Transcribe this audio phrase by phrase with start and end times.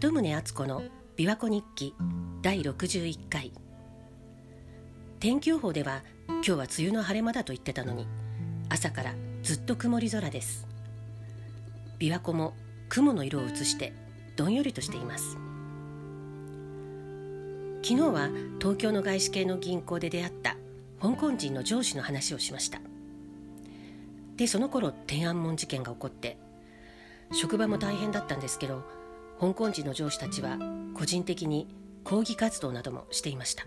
[0.00, 0.82] 鳩宗敦子の
[1.16, 1.92] 琵琶湖日記
[2.40, 3.50] 第61回。
[5.18, 8.06] 天気予報では今日は梅雨の晴れ間だと言ってたのに
[8.68, 10.68] 朝からずっと曇り空です。
[11.98, 12.54] 琵琶湖も
[12.88, 13.92] 雲の色を映して
[14.36, 15.36] どんよりとしています。
[17.82, 18.28] 昨日は
[18.60, 20.56] 東京の外資系の銀行で出会った
[21.02, 22.80] 香港人の上司の話をしました。
[24.36, 26.36] でその頃天安門事件が起こって
[27.32, 28.96] 職場も大変だったんですけど
[29.40, 30.58] 香港人の上司たちは
[30.94, 31.68] 個人的に
[32.04, 33.66] 抗議活動などもしていました。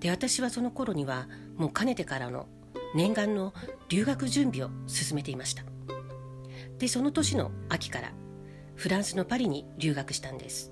[0.00, 2.46] で私はその頃にはもうかねてからの
[2.94, 3.52] 念願の
[3.88, 5.64] 留学準備を進めていました。
[6.78, 8.12] でその年の秋から
[8.76, 10.70] フランスのパリに留学したんです。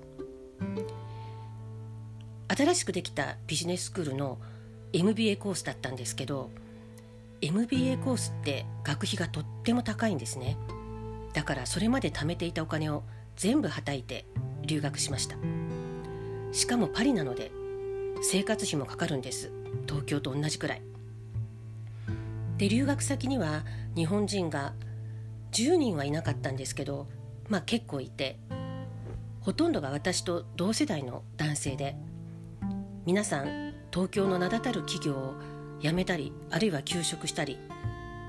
[2.47, 4.39] 新しくできたビジネススクールの
[4.93, 6.49] MBA コースだったんですけど
[7.41, 10.57] MBA コースって学費がとっても高いんですね。
[11.33, 13.03] だからそれまで貯めていたお金を
[13.37, 14.25] 全部はたいて
[14.63, 15.37] 留学しました。
[16.51, 17.51] しかもパリなので
[18.21, 19.51] 生活費もかかるんです。
[19.87, 20.81] 東京と同じくらい。
[22.57, 23.63] で留学先には
[23.95, 24.73] 日本人が
[25.51, 27.07] 10人はいなかったんですけど
[27.49, 28.37] まあ結構いて
[29.41, 31.95] ほとんどが私と同世代の男性で
[33.05, 35.35] 皆さん東京の名だたる企業を
[35.79, 37.57] 辞めたりあるいは休職したり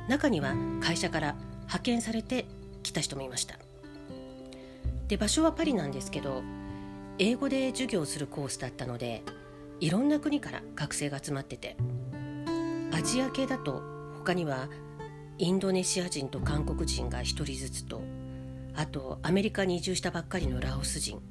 [0.09, 2.47] 中には会社から派遣されて
[2.83, 3.68] 来た人もいました。
[5.09, 6.43] で場所はパリなんですけど
[7.19, 9.23] 英語で授業するコースだったので
[9.81, 11.77] いろんな国から学生が集まってて
[12.93, 13.83] アジア系だと
[14.19, 14.69] 他には
[15.39, 18.03] インドネシア人と韓国人が1人ずつと
[18.75, 21.23] あとアメリカに移住したばっかりのラオス人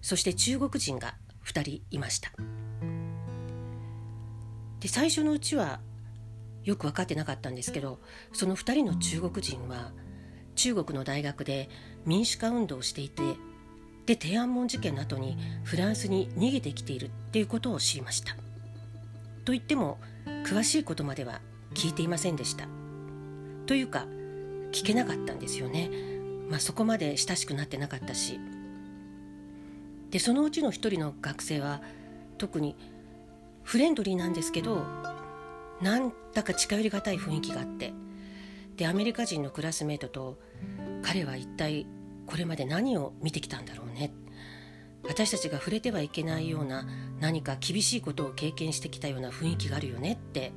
[0.00, 1.14] そして中国人が
[1.46, 2.32] 2人いました。
[4.80, 5.80] で最初のうちは
[6.62, 8.00] よく分かってなかったんですけど
[8.34, 9.92] その2人の中国人は
[10.54, 11.68] 中国の大学で
[12.06, 13.22] 民主化運動をしていて
[14.06, 18.34] で天安門事件の後にフランスに逃げてきているっていうことを知りました。
[19.44, 19.98] と言っても
[20.44, 21.40] 詳しいことまでは
[21.74, 22.66] 聞いていませんでした。
[23.66, 24.06] というか
[24.72, 25.90] 聞けなかったんですよね。
[26.50, 28.38] まあそこまで親しくなってなかったし。
[30.10, 31.82] でそのうちの一人の学生は
[32.38, 32.76] 特に
[33.64, 34.84] フレンドリーなんですけど
[35.82, 37.92] なんだか近寄りがたい雰囲気があって
[38.76, 40.38] でアメリカ人のクラスメートと
[41.02, 41.86] 彼は一体
[42.26, 44.12] これまで何を見てきたんだろうね。
[45.06, 46.86] 私たちが触れてはいけないような
[47.20, 50.52] 何か厳しいことを経験してきたような雰囲気があるよねって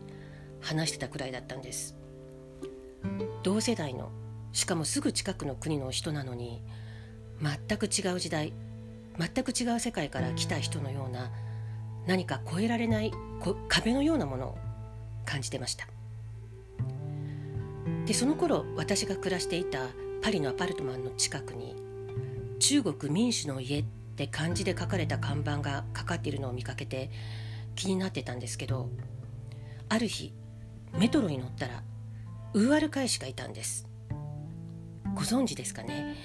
[0.61, 1.95] 話してたくらいだったんです。
[3.44, 4.09] 同世代の
[4.53, 6.61] しかもすぐ近くの国の人なのに
[7.41, 8.53] 全く違う時代
[9.19, 11.31] 全く違う世界から来た人のような
[12.07, 13.11] 何か越えられない
[13.67, 14.57] 壁のようなものを
[15.25, 15.88] 感じてました。
[18.06, 19.88] でその頃私が暮らしていた
[20.22, 21.75] パリのアパルトマンの近くに
[22.59, 23.84] 「中国民主の家」っ
[24.16, 27.12] て漢字で書かれた看板がかかっているのを見かけて
[27.75, 28.90] 気になってたんですけど
[29.90, 30.34] ある日
[30.98, 31.84] メトロに乗ったら
[32.53, 33.88] ウーアル返しがいたんです。
[35.14, 36.16] ご存知ですかね？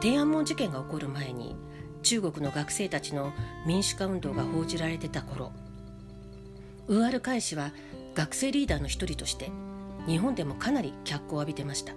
[0.00, 1.56] 天安門事件が起こる前に
[2.02, 3.32] 中国の学生たちの
[3.66, 5.52] 民主化運動が報じられてた頃
[6.86, 7.72] ウーアル返しは
[8.14, 9.50] 学生リーダーの一人として
[10.08, 11.94] 日本でもかなり脚光を浴びてました。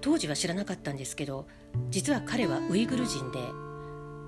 [0.00, 1.46] 当時は知らなかったんですけど
[1.90, 3.38] 実は彼はウイグル人で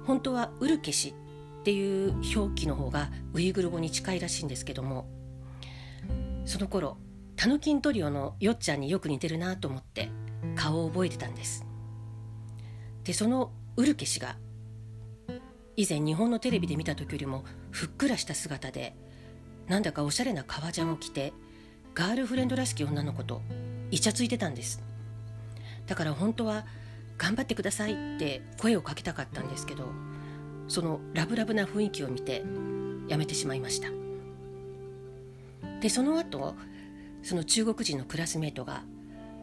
[0.07, 5.09] 本当はウルケシっていう表記の方がウイグル語に近いらしいんですけども
[6.45, 6.99] その頃
[7.37, 10.11] タヌキントリオのよっちゃんによく似てるなと思って
[10.57, 11.65] 顔を覚えてたんです。
[13.05, 14.37] でそのウルケ氏が
[15.77, 18.95] 以前日本のテレビで見た時よりもふっくらした姿で
[19.67, 21.33] なんだかおしゃれな革ジャンを着て
[21.95, 23.43] ガールフレンドらしき女の子と
[23.91, 24.83] イチャついてたんです。
[25.87, 26.65] だから本当は
[27.19, 29.87] 頑張ってくださいって声をかけたかったんですけど
[30.69, 32.45] そのラブラブな雰囲気を見て
[33.09, 33.89] やめてしまいました。
[35.81, 36.55] でその後
[37.23, 38.85] その中国人のクラスメートが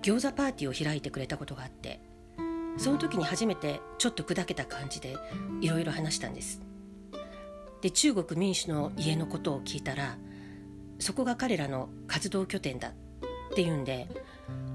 [0.02, 2.02] 餃子パーティーを開いてくれたことがあって
[2.78, 5.16] その時に初めてちょっと砕けた感じで
[5.62, 6.62] いろいろ話したんです。
[7.82, 10.18] で中国民主の家のことを聞いたら
[11.00, 14.08] そこが彼らの活動拠点だっていうんで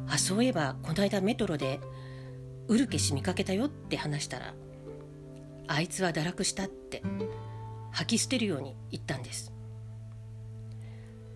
[0.09, 1.81] あそういえばこの間メトロで
[2.69, 4.55] ウルケ氏見かけたよって話したら
[5.67, 7.03] あいつは堕落したって
[7.91, 9.53] 吐き捨てるように言ったんです。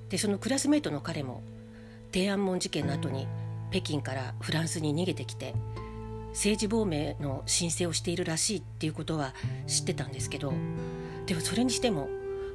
[0.09, 1.43] でそのクラスメートの彼も
[2.13, 3.29] 天安門事件の後に
[3.71, 5.55] 北京からフランスに逃げてきて
[6.31, 9.35] 政治亡命の申請をしているらしいっていうことは
[9.67, 10.53] 知ってたんですけど
[11.27, 12.09] でもそれにしても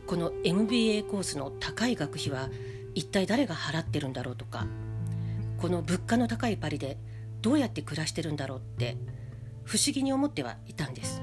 [0.07, 2.49] この MBA コースの高い学費は
[2.95, 4.67] 一体誰が払ってるんだろうとか
[5.57, 6.97] この物価の高いパリで
[7.41, 8.97] どうやって暮らしてるんだろうって
[9.63, 11.21] 不思議に思ってはいたんです。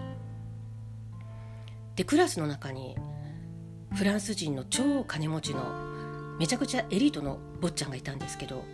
[1.96, 2.96] でクラスの中に
[3.94, 5.62] フランス人の超金持ちの
[6.38, 8.64] めちゃくちゃエリートの坊ちゃんがいたんですけど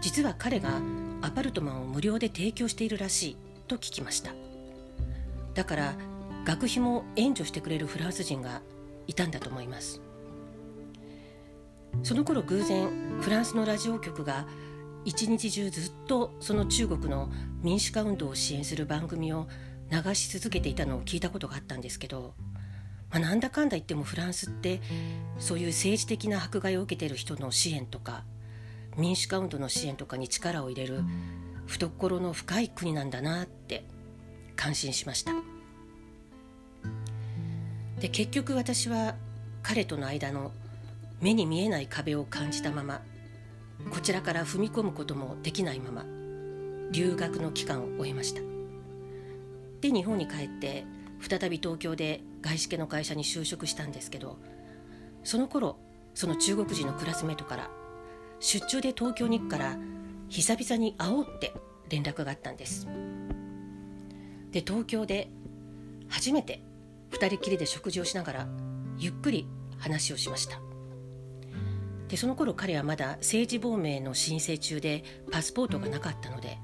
[0.00, 0.80] 実は彼が
[1.20, 3.36] アパルトマンを無料で提供しているらしい
[3.68, 4.32] と聞きました。
[5.54, 5.94] だから
[6.44, 8.62] 学費も援助してくれるフランス人が
[9.06, 10.00] いたんだと思います。
[12.02, 14.46] その頃偶然フランスのラジオ局が
[15.04, 17.30] 一日中ずっとその中国の
[17.62, 19.48] 民主化運動を支援する番組を
[19.90, 22.34] 流し続けていたのを聞いたことがあったんですけど、
[23.10, 24.80] まあ、なんだかんだ言ってもフランスって
[25.38, 28.24] そういう政治的な迫害を受けている人の支援とか
[28.96, 31.04] 民主化運動の支援とかに力を入れる
[31.66, 33.84] 懐の深い国なんだなって
[34.56, 35.55] 感心しました。
[38.00, 39.14] で結局私は
[39.62, 40.52] 彼との間の
[41.20, 43.00] 目に見えない壁を感じたまま
[43.90, 46.04] こちらから踏み込むこともできないまま
[46.92, 48.40] 留学の期間を終えました。
[49.80, 50.84] で日本に帰って
[51.20, 54.38] 再び東京で外資系の会社に就職したんですけど
[55.24, 55.78] その頃
[56.14, 57.70] その中国人のクラスメートから
[58.40, 59.76] 出張で東京に行くから
[60.28, 61.52] 久々に会おうって
[61.88, 62.86] 連絡があったんです。
[64.50, 65.28] で東京で
[66.08, 66.62] 初めて
[67.10, 68.48] 2人きりで食事をしながら
[68.98, 69.48] ゆっくり
[69.78, 70.60] 話をしました。
[72.08, 76.58] でその頃彼はまだ政治亡命の申請中でパスポートがなかったので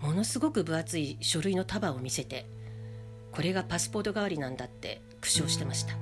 [0.00, 2.46] ものすごく分厚い書類の束を見せて
[3.30, 5.94] これがパスポート代わりなんだって苦笑してました。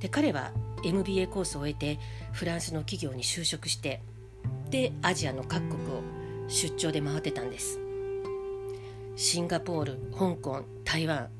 [0.00, 0.52] で彼は
[0.84, 1.98] MBA コースを終えて
[2.32, 4.02] フランスの企業に就職して
[4.70, 6.02] でアジアの各国を
[6.48, 7.80] 出張で回ってたんです。
[9.16, 11.30] シンガポール香港台湾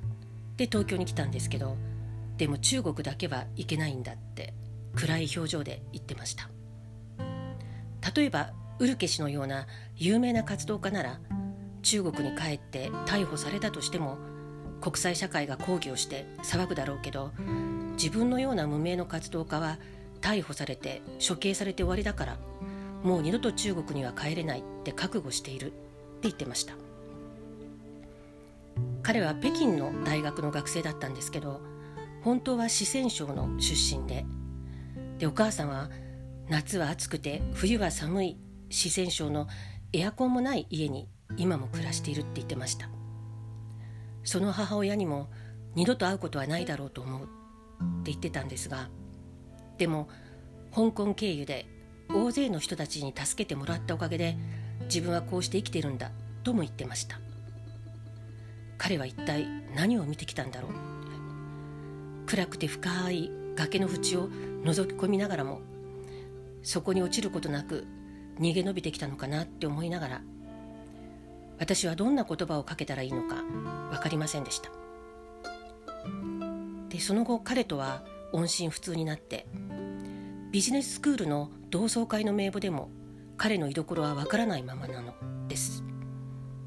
[0.56, 1.76] で東京に来たんですけど
[2.36, 4.54] でも中国だけは行けないんだって
[4.94, 6.48] 暗い表情で言ってました。
[8.14, 9.66] 例えばウルケ氏のような
[9.96, 11.18] 有名な活動家なら
[11.82, 14.18] 中国に帰って逮捕されたとしても
[14.80, 17.32] 国際社会が抗議をして騒ぐだろうけど
[17.96, 19.78] 自分のような無名の活動家は
[20.20, 22.36] 逮捕されて処刑されて終わりだから
[23.02, 25.74] もう二度と中国には帰れないって覚悟しているって
[26.22, 26.74] 言ってました。
[29.06, 31.60] 彼は北京の大学の学生だったんですけど
[32.24, 34.26] 本当は四川省の出身で。
[35.18, 35.90] でお母さんは
[36.48, 38.36] 夏は暑くて冬は寒い
[38.68, 39.46] 四川省の
[39.92, 42.90] エアコンもない家に今も暮らしているって言ってました。
[44.24, 45.30] その母親にも
[45.76, 47.26] 二度と会うことはないだろうと思うっ
[48.02, 48.88] て言ってたんですが
[49.78, 50.08] でも
[50.74, 51.66] 香港経由で
[52.08, 54.36] 大勢の人たちに助けてもらったおかげで
[54.86, 56.10] 自分はこうして生きてるんだ
[56.42, 57.20] とも言ってました。
[58.78, 60.72] 彼は一体何を見てきたんだろう。
[62.26, 65.60] 暗くて深い崖の縁を覗き込みながらも
[66.62, 67.86] そこに落ちることなく
[68.40, 70.22] 逃げ延びてきたのかなって思いながら
[71.58, 73.36] 私はどんな言葉をかけたらいいのか
[73.90, 74.70] 分かりませんでした。
[76.88, 78.02] でその後彼とは
[78.32, 79.46] 音信不通になって
[80.50, 82.90] ビジネススクールの同窓会の名簿でも
[83.36, 85.14] 彼の居所は分からないままなの
[85.48, 85.84] です。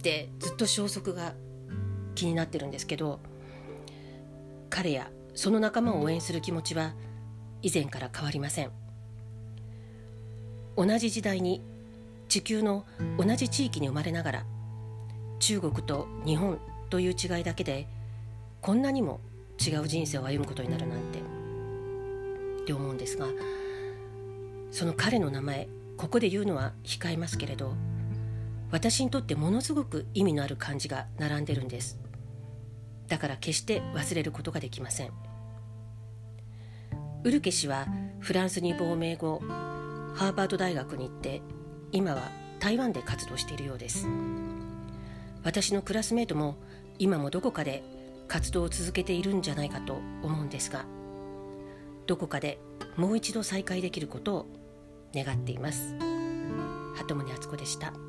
[0.01, 1.33] でずっと消息が
[2.15, 3.19] 気になってるんですけど
[4.69, 6.94] 彼やその仲間を応援する気持ちは
[7.61, 8.71] 以前から変わりません。
[10.79, 11.61] 同じ時代に
[12.29, 12.85] 地球の
[13.17, 14.45] 同じ地域に生まれながら
[15.39, 16.57] 中国と日本
[16.89, 17.85] という違いだけで
[18.61, 19.19] こんなにも
[19.59, 21.19] 違う人生を歩むことになるなんて
[22.61, 23.28] って思うんですが
[24.71, 27.73] その彼の名前ここで言うのは控えますけれど
[28.71, 31.99] 私にとってものすごく意味のある漢字が並んでるんです。
[33.07, 35.11] だから決して忘れることができません。
[37.23, 37.88] ウルケ氏は
[38.19, 39.40] フランスに亡命後
[40.16, 41.42] ハーバード大学に行って
[41.92, 44.07] 今は台湾で活動しているようです。
[45.44, 46.57] 私のクラスメートも
[46.99, 47.83] 今もどこかで
[48.28, 50.85] 活動を続けているんじゃないかと思うんですが
[52.06, 52.59] どこかで
[52.97, 54.45] もう一度再会できることを
[55.14, 55.95] 願っています。
[56.95, 58.08] 鳩宗敦子でした。